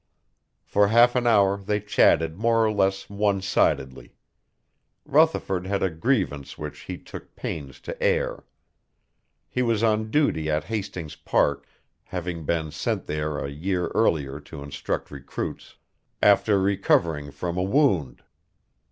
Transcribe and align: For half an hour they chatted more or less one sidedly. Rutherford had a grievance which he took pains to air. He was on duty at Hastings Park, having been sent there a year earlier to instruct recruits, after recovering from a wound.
For 0.65 0.87
half 0.87 1.13
an 1.15 1.27
hour 1.27 1.57
they 1.59 1.79
chatted 1.79 2.35
more 2.35 2.65
or 2.65 2.71
less 2.71 3.07
one 3.07 3.39
sidedly. 3.39 4.15
Rutherford 5.05 5.67
had 5.67 5.83
a 5.83 5.91
grievance 5.91 6.57
which 6.57 6.79
he 6.79 6.97
took 6.97 7.35
pains 7.35 7.79
to 7.81 8.01
air. 8.01 8.43
He 9.47 9.61
was 9.61 9.83
on 9.83 10.09
duty 10.09 10.49
at 10.49 10.63
Hastings 10.63 11.15
Park, 11.17 11.67
having 12.05 12.45
been 12.45 12.71
sent 12.71 13.05
there 13.05 13.37
a 13.37 13.51
year 13.51 13.89
earlier 13.89 14.39
to 14.39 14.63
instruct 14.63 15.11
recruits, 15.11 15.75
after 16.19 16.59
recovering 16.59 17.29
from 17.29 17.55
a 17.55 17.61
wound. 17.61 18.23